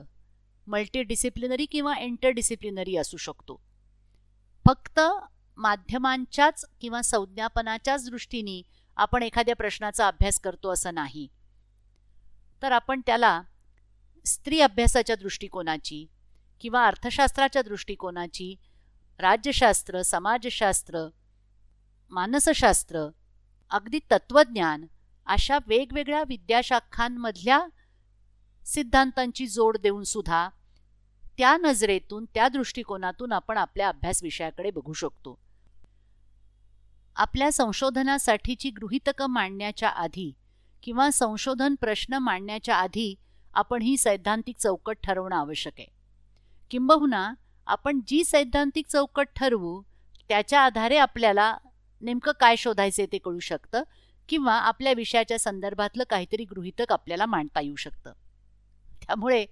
मल्टीडिसिप्लिनरी 0.68 1.66
किंवा 1.66 1.94
इंटरडिसिप्लिनरी 2.00 2.96
असू 2.96 3.18
शकतो. 3.18 3.62
फक्त 4.66 5.00
माध्यमांच्याच 5.58 6.66
किंवा 6.82 7.02
संज्ञापनाच्याच 7.02 8.10
दृष्टीने 8.10 8.62
आपण 8.98 9.24
एखाद्या 9.24 9.56
प्रश्नाचा 9.56 10.08
अभ्यास 10.08 10.40
करतो 10.40 10.70
असं 10.70 10.94
नाही. 10.94 11.28
तर 12.62 12.72
आपण 12.72 13.02
त्याला 13.06 13.42
स्त्री 14.26 14.60
अभ्यासाच्या 14.62 15.16
दृष्टिकोनाची 15.16 16.06
किंवा 16.62 16.86
अर्थशास्त्राच्या 16.88 17.62
दृष्टिकोनाची 17.62 18.56
राज्यशास्त्र 19.22 20.02
समाजशास्त्र 20.02 21.10
मानसशास्त्र 22.10 23.10
अगदी 23.70 24.00
तत्वज्ञान 24.12 24.86
अशा 25.26 25.58
वेगवेगळ्या 25.68 26.24
विद्याशाखांमधल्या 26.28 27.68
सिद्धांतांची 28.66 29.48
जोड 29.48 29.78
देऊन 29.78 30.04
सुद्धा 30.04 30.50
त्या 31.38 31.58
नजरेतून 31.58 32.26
त्या 32.26 32.48
दृष्टिकोनातून 32.48 33.32
आपण 33.32 33.58
आपल्या 33.58 33.88
अभ्यास 33.88 34.24
विषयाकडे 34.24 34.72
बघू 34.72 34.94
शकतो. 34.94 35.40
आपल्या 37.16 37.52
संशोधनासाठीची 37.52 38.70
गृहितकं 38.70 39.28
मांडण्याच्या 39.28 39.90
आधी 39.90 40.32
किंवा 40.84 41.10
संशोधन 41.12 41.76
प्रश्न 41.76 42.14
मांडण्याच्या 42.14 42.76
आधी 42.76 43.16
आपण 43.54 43.82
ही 43.82 43.98
सैद्धांतिक 43.98 44.58
चौकट 44.58 44.98
ठरवणं 45.04 45.36
आवश्यक 45.36 45.74
आहे. 45.78 45.88
किंबहुना 46.72 47.34
आपण 47.68 48.00
जी 48.08 48.24
सैद्धांतिक 48.24 48.88
चौकट 48.88 49.28
ठरवू 49.36 49.82
त्याच्या 50.30 50.62
आधारे 50.62 50.98
आपल्याला 50.98 51.56
नेमकं 52.02 52.32
काय 52.40 52.56
शोधायचं 52.56 53.06
ते 53.12 53.18
कळू 53.18 53.40
शकतं 53.40 53.84
किंवा 54.30 54.54
आपल्या 54.54 54.94
विषयाच्या 54.94 55.40
संदर्भातलं 55.40 56.04
काहीतरी 56.10 56.44
गृहितक 56.44 56.92
आपल्याला 56.92 57.26
मांडता 57.26 57.62
येऊ 57.62 57.76
शकतं. 57.76 58.12
त्यामुळे 59.02 59.46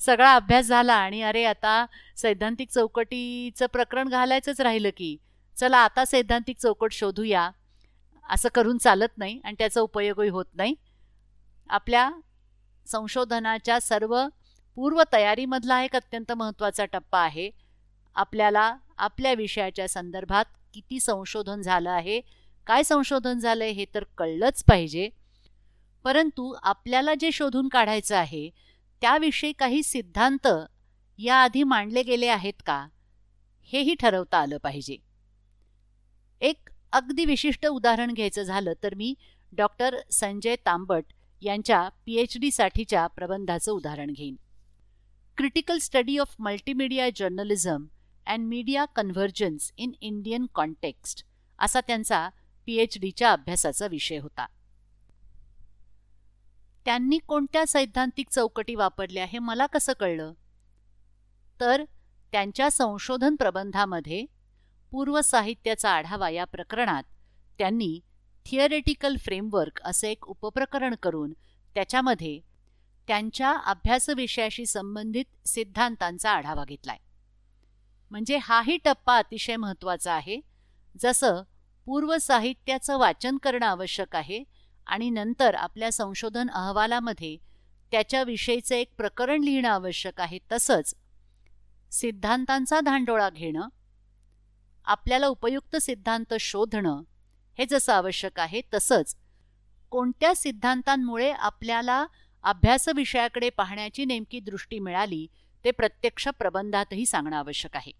सगळा 0.00 0.34
अभ्यास 0.34 0.66
झाला 0.66 0.94
आणि 0.94 1.22
अरे 1.22 1.44
आता 1.44 1.84
सैद्धांतिक 2.16 2.70
चौकटीचं 2.70 3.66
प्रकरण 3.66 4.08
घालायचंच 4.08 4.60
राहिलं 4.60 4.90
की 4.96 5.16
चला 5.56 5.78
आता 5.78 6.04
सैद्धांतिक 6.04 6.58
चौकट 6.58 6.92
शोधूया 6.92 7.50
असं 8.24 8.48
करून 8.54 8.78
चालत 8.78 9.18
नाही 9.18 9.40
आणि 9.44 9.54
त्याचा 9.58 9.80
उपयोगही 9.80 10.28
होत 10.28 10.44
नाही. 10.54 10.74
आपल्या 11.70 12.10
संशोधनाच्या 12.86 13.80
सर्व 13.80 14.16
पूर्वतयारीमधला 14.76 15.82
एक 15.82 15.96
अत्यंत 15.96 16.32
महत्त्वाचा 16.32 16.84
टप्पा 16.84 17.20
आहे. 17.20 17.50
आपल्याला 18.14 18.76
आपल्या 18.98 19.34
विषयाच्या 19.34 19.88
संदर्भात 19.88 20.44
किती 20.74 21.00
संशोधन 21.00 21.60
झालं 21.60 21.90
आहे 21.90 22.20
काय 22.66 22.82
संशोधन 22.82 23.38
झालंय 23.38 23.70
हे 23.70 23.84
तर 23.94 24.04
कळलंच 24.18 24.64
पाहिजे. 24.64 25.10
परंतु 26.04 26.54
आपल्याला 26.62 27.14
जे 27.14 27.32
शोधून 27.32 27.68
काढायचं 27.68 28.16
आहे 28.16 28.50
त्याविषयी 29.00 29.52
काही 29.52 29.82
सिद्धांत 29.82 30.48
याआधी 31.18 31.62
मांडले 31.62 32.02
गेले 32.02 32.26
आहेत 32.26 32.62
का? 32.66 32.88
हेही 33.62 33.94
ठरवता 33.94 34.38
आलं 34.38 34.56
पाहिजे. 34.56 34.96
एक 36.40 36.68
अगदी 36.92 37.24
विशिष्ट 37.24 37.66
उदाहरण 37.66 38.12
घ्यायचं 38.12 38.42
झालं 38.42 38.72
तर 38.82 38.94
मी 38.94 39.14
डॉक्टर 39.52 39.96
संजय 40.10 40.56
तांबट 40.56 41.04
यांच्या 41.42 41.88
पी 42.06 42.14
एच 42.14 42.38
डीसाठीच्या 42.38 43.06
प्रबंधाचं 43.06 43.72
उदाहरण 43.72 44.10
घेईन. 44.10 44.36
Critical 45.38 45.78
study 45.78 46.18
of 46.18 46.34
multimedia 46.40 47.08
journalism 47.10 47.86
and 48.26 48.46
media 48.48 48.84
convergence 48.84 49.72
in 49.76 49.92
Indian 50.00 50.46
context 50.54 51.24
असा 51.58 51.80
त्यांचा 51.80 52.28
पी 52.66 52.76
एच 52.76 52.98
डीच्या 53.00 53.32
अभ्यासाचा 53.32 53.86
विषय 53.86 54.18
होता. 54.18 54.46
त्यांनी 56.84 57.18
कोणत्या 57.18 57.66
सैद्धांतिक 57.66 58.28
चौकटी 58.30 58.74
वापरल्या 58.74 59.24
हे 59.24 59.38
मला 59.38 59.66
कसं 59.66 59.92
कळलं? 60.00 60.32
तर 61.60 61.84
त्यांच्या 62.32 62.70
संशोधन 62.70 63.36
प्रबंधामध्ये 63.36 64.24
पूर्व 64.90 65.20
साहित्याचा 65.20 65.90
आढावा 65.90 66.30
या 66.30 66.44
प्रकरणात 66.44 67.02
त्यांनी 67.58 68.00
थिअरेटिकल 68.46 69.16
फ्रेमवर्क 69.16 69.80
असे 69.84 70.10
एक 70.10 70.26
उपप्रकरण 70.28 70.94
करून 71.02 71.32
त्याच्यामध्ये 71.74 72.40
त्यांच्या 73.08 73.52
अभ्यासविषयाशी 73.64 74.66
संबंधित 74.66 75.48
सिद्धांतांचा 75.48 76.30
आढावा 76.30 76.64
घेतलाय. 76.64 76.98
म्हणजे 78.10 78.38
हाही 78.42 78.76
टप्पा 78.76 79.16
अतिशय 79.16 79.56
महत्त्वाचा 79.56 80.12
आहे. 80.12 80.40
जसं 81.02 81.42
पूर्व 81.86 82.16
साहित्याचं 82.18 82.98
वाचन 82.98 83.36
करणं 83.36 83.66
आवश्यक 83.66 84.16
आहे 84.16 84.42
आणि 84.86 85.10
नंतर 85.10 85.54
आपल्या 85.54 85.90
संशोधन 85.92 86.50
अहवालामध्ये 86.50 87.36
त्याच्याविषयीचं 87.92 88.74
एक 88.74 88.92
प्रकरण 88.98 89.42
लिहिणं 89.42 89.68
आवश्यक 89.68 90.20
आहे 90.20 90.38
तसंच 90.52 90.94
सिद्धांतांचा 91.92 92.80
धांडोळा 92.80 93.28
घेणं 93.30 93.68
आपल्याला 94.84 95.26
उपयुक्त 95.26 95.76
सिद्धांत 95.76 96.34
शोधणं 96.40 97.02
हे 97.58 97.64
जसं 97.70 97.92
आवश्यक 97.92 98.40
आहे 98.40 98.60
तसंच 98.74 99.14
कोणत्या 99.90 100.34
सिद्धांतांमुळे 100.34 101.30
आपल्याला 101.30 102.06
अभ्यासविषयाकडे 102.44 103.50
पाहण्याची 103.50 104.04
नेमकी 104.04 104.40
दृष्टी 104.40 104.78
मिळाली 104.78 105.26
ते 105.64 105.70
प्रत्यक्ष 105.70 106.28
प्रबंधातही 106.28 107.06
सांगणं 107.06 107.36
आवश्यक 107.36 107.76
आहे. 107.76 107.92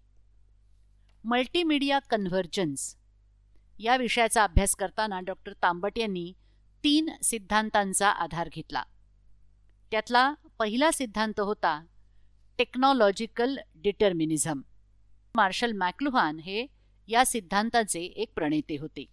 Multimedia 1.23 1.99
convergence. 1.99 2.95
या 3.79 3.97
विषयाचा 3.97 4.43
अभ्यास 4.43 4.75
करताना 4.75 5.19
डॉक्टर 5.19 5.53
तांबट 5.53 5.97
यांनी 5.97 6.33
तीन 6.83 7.09
सिद्धांतांचा 7.23 8.09
आधार 8.09 8.49
घेतला. 8.53 8.83
त्यातला 9.91 10.33
पहिला 10.59 10.91
सिद्धांत 10.91 11.39
होता 11.39 11.85
टेक्नॉलॉजिकल 12.57 13.57
डिटर्मिनिझम. 13.75 14.61
मार्शल 15.35 15.71
मॅक्लुहान 15.71 16.39
हे 16.39 16.67
या 17.07 17.25
सिद्धांताचे 17.25 18.01
एक 18.01 18.33
प्रणेते 18.35 18.77
होते. 18.79 19.05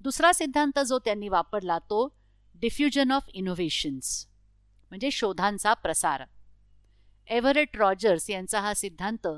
दुसरा 0.00 0.32
सिद्धांत 0.32 0.78
जो 0.78 0.98
त्यांनी 0.98 1.28
वापरला 1.28 1.78
तो 1.78 2.18
डिफ्युजन 2.54 3.10
ऑफ 3.10 3.28
इनोव्हेशन्स. 3.34 4.29
म्हणजे 4.90 5.10
शोधांचा 5.10 5.74
प्रसार. 5.74 6.24
एव्हरेट 7.28 7.76
रॉजर्स 7.76 8.30
यांचा 8.30 8.60
हा 8.60 8.74
सिद्धांत 8.74 9.28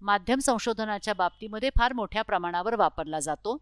माध्यम 0.00 0.38
संशोधनाच्या 0.38 1.14
बाबतीमध्ये 1.14 1.70
फार 1.76 1.92
मोठ्या 1.92 2.22
प्रमाणावर 2.22 2.74
वापरला 2.74 3.20
जातो. 3.20 3.56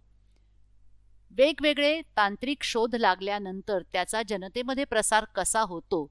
वेगवेगळे 1.30 2.00
तांत्रिक 2.16 2.62
शोध 2.62 2.94
लागल्यानंतर 2.94 3.82
त्याचा 3.82 4.22
जनतेमध्ये 4.28 4.84
प्रसार 4.84 5.24
कसा 5.24 5.60
होतो 5.60 6.06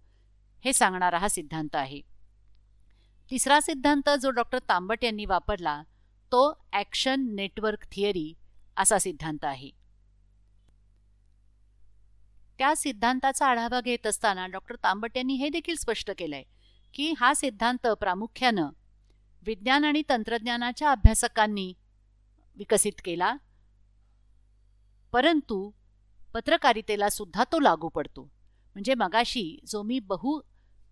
हे 0.66 0.74
सांगणारा 0.74 1.18
हा 1.18 1.28
सिद्धांत 1.28 1.76
आहे. 1.76 2.02
तिसरा 3.32 3.60
सिद्धांत 3.60 4.10
जो 4.22 4.30
डॉक्टर 4.30 4.60
तांबट 4.60 5.04
यांनी 5.04 5.26
वापरला 5.26 5.82
तो 6.32 6.62
ॲक्शन 6.74 7.26
नेटवर्क 7.36 7.84
थिअरी 7.92 8.34
असा 8.78 8.98
सिद्धांत 9.00 9.46
आहे. 9.46 9.79
त्या 12.60 12.76
सिद्धांताचा 12.76 13.48
आढावा 13.48 13.80
घेत 13.82 14.08
असताना 14.08 14.48
डॉक्टर 14.48 14.76
तांबट 14.76 15.18
यांनी 15.18 15.34
हे 15.34 15.50
देखील 15.50 15.76
स्पष्ट 15.76 16.12
केलंय 16.18 16.44
की 16.94 17.14
हा 17.18 17.34
सिद्धांत 17.34 17.88
प्रामुख्यानं 18.00 18.70
विज्ञान 19.46 19.86
आणि 19.86 20.02
तंत्रज्ञानाच्या 20.10 20.92
अभ्यासकांनी 20.92 21.72
विकसित 22.58 23.02
केला 23.06 23.34
परंतु 25.14 25.70
पत्रकारितेला 26.34 27.10
सुद्धा 27.10 27.44
तो 27.44 27.60
लागू 27.60 27.90
पडतो. 27.90 28.24
म्हणजे 28.76 28.94
मगाशी 28.94 29.60
जो 29.68 29.82
मी 29.84 30.00
बहु 30.00 30.40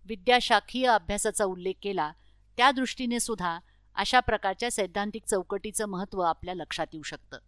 विद्याशाखीय 0.06 0.86
अभ्यासाचा 0.86 1.44
उल्लेख 1.44 1.74
केला 1.82 2.12
त्या 2.58 2.70
दृष्टीने 2.70 3.20
सुद्धा 3.20 3.58
अशा 3.96 4.20
प्रकारच्या 4.20 4.70
सैद्धांतिक 4.70 5.24
चौकटीचं 5.24 5.86
महत्त्व 5.86 6.20
आपल्या 6.20 6.54
लक्षात 6.54 6.86
येऊ 6.92 7.02
शकतं. 7.02 7.38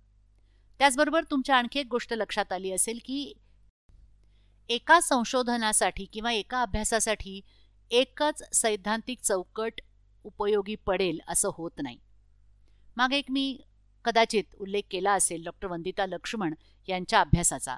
त्याचबरोबर 0.80 1.24
तुमच्या 1.30 1.56
आणखी 1.56 1.80
एक 1.80 1.86
गोष्ट 1.90 2.12
लक्षात 2.12 2.52
आली 2.52 2.72
असेल 2.72 2.98
की 3.04 3.32
एका 4.70 5.00
संशोधनासाठी 5.00 6.04
किंवा 6.04 6.32
एका 6.32 6.62
अभ्यासासाठी 6.62 7.40
एकच 7.90 8.56
सैद्धांतिक 8.56 9.20
चौकट 9.20 9.72
उपयोगी 10.24 10.74
पडेल 10.74 11.18
असं 11.28 11.50
होत 11.54 11.70
नाही. 11.82 11.98
मागे 12.96 13.16
एक 13.16 13.30
मी 13.30 13.60
कदाचित 14.04 14.44
उल्लेख 14.54 14.82
केला 14.90 15.12
असेल 15.12 15.44
डॉक्टर 15.44 15.68
वंदिता 15.68 16.06
लक्ष्मण 16.06 16.54
यांच्या 16.88 17.20
अभ्यासाचा. 17.20 17.76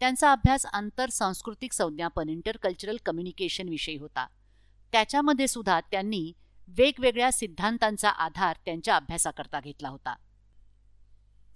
त्यांचा 0.00 0.32
अभ्यास 0.32 0.66
आंतर 0.66 1.10
सांस्कृतिक 1.10 1.72
संज्ञापन 1.72 2.28
इंटरकल्चरल 2.28 2.96
कम्युनिकेशन 3.06 3.68
विषयी 3.68 3.96
होता. 3.96 4.26
त्याच्यामध्ये 4.92 5.48
सुद्धा 5.48 5.80
त्यांनी 5.80 6.32
वेगवेगळ्या 6.68 7.32
सिद्धांतांचा 7.32 8.08
आधार 8.08 8.56
त्यांच्या 8.64 8.96
अभ्यासाकरता 8.96 9.60
घेतला 9.60 9.88
होता. 9.88 10.16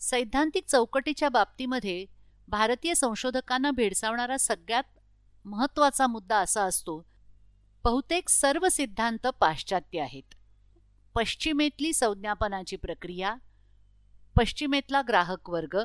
सैद्धांतिक 0.00 0.64
चौकटीच्या 0.68 1.28
बाबतीमध्ये 1.28 2.06
भारतीय 2.50 2.94
संशोधकांना 2.94 3.70
भेडसावणारा 3.70 4.36
सगळ्यात 4.36 4.82
महत्त्वाचा 5.44 6.06
मुद्दा 6.06 6.38
असा 6.38 6.62
असतो 6.62 7.06
बहुतेक 7.84 8.28
सर्व 8.28 8.68
सिद्धांत 8.68 9.26
पाश्चात्य 9.40 10.00
आहेत. 10.00 10.22
पश्चिमेतली 11.14 11.92
संज्ञापनाची 11.92 12.76
प्रक्रिया 12.76 13.34
पश्चिमेतला 14.38 15.02
ग्राहक 15.08 15.50
वर्ग 15.50 15.76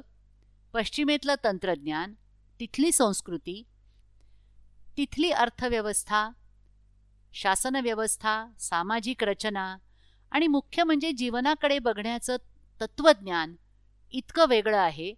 पश्चिमेतलं 0.73 1.35
तंत्रज्ञान 1.43 2.13
तिथली 2.59 2.91
संस्कृती 2.91 3.61
तिथली 4.97 5.31
अर्थव्यवस्था 5.31 6.29
शासनव्यवस्था 7.33 8.45
सामाजिक 8.59 9.23
रचना 9.23 9.77
आणि 10.31 10.47
मुख्य 10.47 10.83
म्हणजे 10.83 11.11
जीवनाकडे 11.11 11.79
बघण्याचं 11.79 12.37
तत्त्वज्ञान 12.81 13.55
इतकं 14.13 14.45
वेगळं 14.49 14.77
आहे 14.77 15.13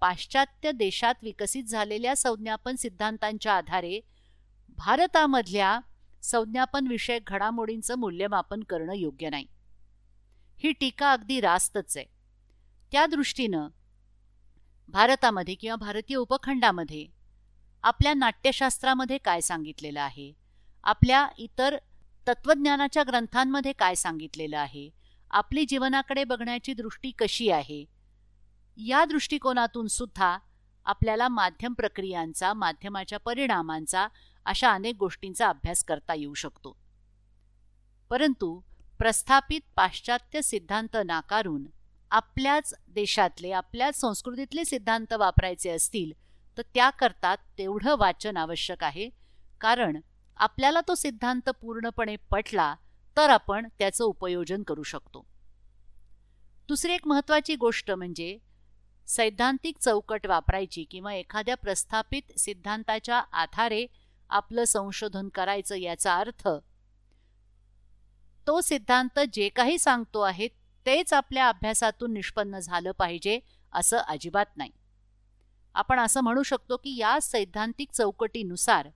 पाश्चात्य 0.00 0.72
देशात 0.72 1.14
विकसित 1.22 1.64
झालेल्या 1.64 2.16
संज्ञापन 2.16 2.74
सिद्धांतांच्या 2.74 3.56
आधारे 3.56 4.00
भारतामधल्या 4.68 5.80
संज्ञापन 6.22 6.86
विषयक 6.86 7.22
घडामोडींचं 7.26 7.98
मूल्यमापन 7.98 8.60
करणं 8.60 8.92
योग्य 8.92 9.30
नाही. 9.30 9.46
ही 10.58 10.72
टीका 10.72 11.12
अगदी 11.12 11.40
रास्तच 11.40 11.96
आहे. 11.96 12.06
त्या 12.92 13.06
दृष्टीनं 13.06 13.68
भारतामध्ये 14.88 15.54
किंवा 15.54 15.76
भारतीय 15.76 16.16
उपखंडामध्ये 16.16 17.06
आपल्या 17.82 18.14
नाट्यशास्त्रामध्ये 18.14 19.18
काय 19.18 19.40
सांगितलेलं 19.40 20.00
आहे? 20.00 20.32
आपल्या 20.84 21.28
इतर 21.38 21.76
तत्वज्ञानाच्या 22.28 23.02
ग्रंथांमध्ये 23.06 23.72
काय 23.72 23.94
सांगितलेलं 23.94 24.58
आहे? 24.58 24.90
आपली 25.30 25.64
जीवनाकडे 25.68 26.24
बघण्याची 26.24 26.74
दृष्टी 26.74 27.10
कशी 27.10 27.50
आहे? 27.50 27.95
या 28.76 29.04
दृष्टिकोनातून 29.04 29.86
सुद्धा 29.86 30.38
आपल्याला 30.84 31.28
माध्यम 31.28 31.72
प्रक्रियांचा 31.72 32.52
माध्यमाच्या 32.52 33.18
परिणामांचा 33.18 34.08
अशा 34.44 34.72
अनेक 34.72 34.96
गोष्टींचा 34.96 35.48
अभ्यास 35.48 35.84
करता 35.84 36.14
येऊ 36.14 36.34
शकतो. 36.34 36.76
परंतु 38.10 38.60
प्रस्थापित 38.98 39.60
पाश्चात्य 39.76 40.42
सिद्धांत 40.42 40.96
नाकारून 41.06 41.66
आपल्याच 42.10 42.74
देशातले 42.88 43.50
आपल्याच 43.50 44.00
संस्कृतीतले 44.00 44.64
सिद्धांत 44.64 45.12
वापरायचे 45.12 45.70
असतील 45.70 46.12
तर 46.58 46.62
त्याकरता 46.74 47.34
तेवढं 47.34 47.96
वाचन 47.96 48.36
आवश्यक 48.36 48.84
आहे. 48.84 49.10
कारण 49.60 50.00
आपल्याला 50.36 50.80
तो 50.88 50.94
सिद्धांत 50.94 51.50
पूर्णपणे 51.50 52.16
पटला 52.16 52.74
तर 53.16 53.30
आपण 53.30 53.68
त्याचं 53.78 54.04
उपयोजन 54.04 54.62
करू 54.62 54.82
शकतो. 54.82 55.26
दुसरी 56.68 56.92
एक 56.92 57.06
महत्त्वाची 57.06 57.56
गोष्ट 57.56 57.90
म्हणजे 57.90 58.38
सैद्धांतिक 59.06 59.78
चौकट 59.78 60.26
वापरायची 60.26 60.84
किंवा 60.84 61.14
एखाद्या 61.14 61.54
प्रस्थापित 61.56 62.38
सिद्धांताच्या 62.38 63.18
आधारे 63.32 63.86
आपलं 64.30 64.64
संशोधन 64.64 65.28
करायचं 65.28 65.74
याचा 65.74 66.14
अर्थ 66.14 66.48
तो 68.46 68.60
सिद्धांत 68.60 69.20
जे 69.32 69.48
काही 69.48 69.78
सांगतो 69.78 70.20
आहे 70.20 70.48
तेच 70.86 71.12
आपल्या 71.12 71.48
अभ्यासातून 71.48 72.12
निष्पन्न 72.12 72.58
झालं 72.58 72.92
पाहिजे 72.92 73.40
असं 73.72 73.96
अजिबात 73.96 74.46
नाही. 74.56 74.70
आपण 75.74 76.00
असं 76.00 76.20
म्हणू 76.20 76.42
शकतो 76.42 76.76
की 76.76 76.96
या 76.96 77.20
सैद्धांतिक 77.20 77.92
चौकटीनुसार 77.92 78.88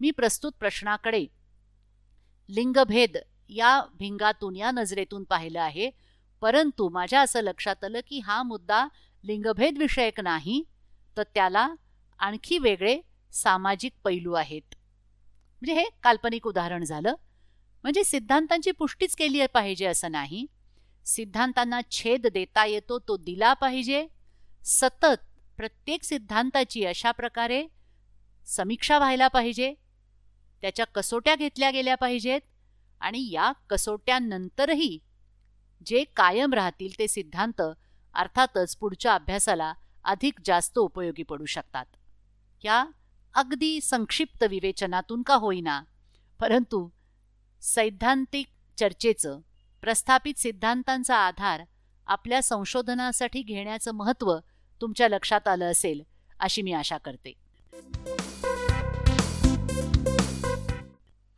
मी 0.00 0.10
प्रस्तुत 0.10 0.52
प्रश्नाकडे 0.60 1.26
लिंगभेद 2.48 3.16
या 3.48 3.82
भिंगातून 3.98 4.56
या 4.56 4.70
नजरेतून 4.70 5.24
पाहिलं 5.24 5.60
आहे 5.60 5.90
परंतु 6.40 6.88
माझ्या 6.88 7.20
असं 7.20 7.40
लक्षात 7.40 7.84
आलं 7.84 8.00
की 8.08 8.18
हा 8.18 8.42
मुद्दा 8.42 8.88
लिंगभेद 9.24 9.78
विषयक 9.78 10.20
नाही 10.20 10.64
तर 11.16 11.22
त्याला 11.22 11.68
आणखी 12.18 12.58
वेगळे 12.58 13.00
सामाजिक 13.32 13.92
पैलू 14.04 14.32
आहेत. 14.32 14.74
म्हणजे 15.60 15.74
हे 15.74 15.84
काल्पनिक 16.02 16.46
उदाहरण 16.46 16.84
झालं. 16.84 17.14
म्हणजे 17.82 18.04
सिद्धांतांची 18.04 18.70
पुष्टीच 18.70 19.16
केली 19.16 19.46
पाहिजे 19.46 19.86
असं 19.86 20.10
नाही. 20.10 20.46
सिद्धांतांना 21.04 21.80
छेद 21.90 22.26
देता 22.26 22.66
येतो 22.66 22.98
तो 22.98 23.16
दिला 23.16 23.52
पाहिजे. 23.52 24.06
सतत 24.64 25.26
प्रत्येक 25.56 26.02
सिद्धांताची 26.02 26.84
अशा 26.84 27.10
प्रकारे 27.10 27.66
समीक्षा 28.46 28.98
व्हायला 28.98 29.28
पाहिजे. 29.28 29.74
त्याच्या 30.60 30.86
कसोट्या 30.86 31.34
घेतल्या 31.34 31.70
गेल्या 31.70 31.94
पाहिजेत 31.94 32.40
आणि 33.00 33.30
या 33.30 33.52
कसोट्यांनंतरही 33.70 34.98
जे 35.86 36.04
कायम 36.04 36.52
राहतील 36.52 36.98
ते 36.98 37.08
सिद्धांत 37.08 37.62
अर्थातच 38.16 38.76
पुढच्या 38.76 39.14
अभ्यासाला 39.14 39.72
अधिक 40.04 40.34
जास्त 40.44 40.78
उपयोगी 40.78 41.22
पडू 41.22 41.44
शकतात. 41.44 41.86
या 42.64 42.84
अगदी 43.34 43.80
संक्षिप्त 43.80 44.44
विवेचनातून 44.50 45.22
का 45.22 45.34
होईना 45.34 45.82
परंतु 46.40 46.88
सैद्धांतिक 47.62 48.46
चर्चेचं 48.78 49.40
प्रस्थापित 49.80 50.38
सिद्धांतांचा 50.38 51.16
आधार 51.16 51.62
आपल्या 52.06 52.42
संशोधनासाठी 52.42 53.42
घेण्याचं 53.42 53.92
महत्त्व 53.92 54.36
तुमच्या 54.80 55.08
लक्षात 55.08 55.48
आलं 55.48 55.70
असेल 55.70 56.02
अशी 56.40 56.62
मी 56.62 56.72
आशा 56.72 56.98
करते. 56.98 57.32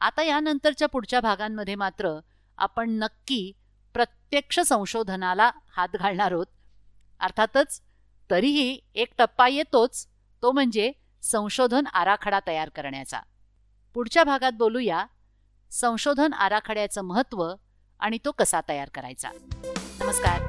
आता 0.00 0.22
यानंतरच्या 0.22 0.88
पुढच्या 0.88 1.20
भागांमध्ये 1.20 1.74
मात्र 1.74 2.18
आपण 2.58 2.90
नक्की 2.90 3.52
प्रत्यक्ष 3.94 4.60
संशोधनाला 4.60 5.50
हात 5.76 5.88
घालणार 5.94 6.32
आहोत. 6.32 6.46
अर्थातच 7.20 7.80
तरीही 8.30 8.80
एक 8.94 9.12
टप्पा 9.18 9.48
येतोच 9.48 10.06
तो 10.42 10.52
म्हणजे 10.52 10.92
संशोधन 11.22 11.86
आराखडा 11.86 12.40
तयार 12.46 12.68
करण्याचा. 12.68 13.20
पुढच्या 13.94 14.24
भागात 14.24 14.52
बोलूया 14.52 15.04
संशोधन 15.70 16.32
आराखड्याचं 16.32 17.02
महत्त्व 17.02 17.54
आणि 18.00 18.18
तो 18.24 18.30
कसा 18.30 18.60
तयार 18.68 18.88
करायचा. 18.88 19.30
नमस्कार. 20.00 20.42